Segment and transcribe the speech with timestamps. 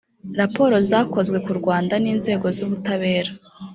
[0.39, 3.31] raporo zakozwe ku rwanda n’inzego z’ubutabera